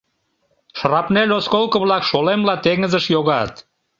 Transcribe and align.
Шрапнель 0.77 1.35
осколко-влак 1.37 2.03
шолемла 2.09 2.55
теҥызыш 2.63 3.05
йогат. 3.13 3.53